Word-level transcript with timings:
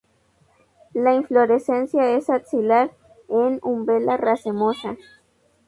La 0.95 1.13
inflorescencia 1.13 2.15
es 2.15 2.31
axilar, 2.31 2.89
en 3.29 3.59
umbela 3.61 4.17
racemosa. 4.17 4.97